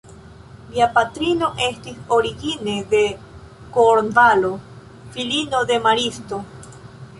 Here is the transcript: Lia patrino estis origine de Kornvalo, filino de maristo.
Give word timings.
Lia 0.75 0.85
patrino 0.93 1.49
estis 1.65 1.99
origine 2.17 2.73
de 2.95 3.03
Kornvalo, 3.77 4.53
filino 5.15 5.65
de 5.75 5.81
maristo. 5.89 6.45